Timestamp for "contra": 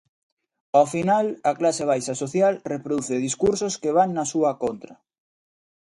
4.63-4.93